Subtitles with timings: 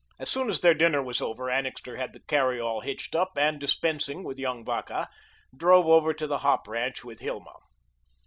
[0.17, 3.59] As soon as their dinner was over, Annixter had the carry all hitched up, and,
[3.59, 5.07] dispensing with young Vacca,
[5.55, 7.53] drove over to the hop ranch with Hilma.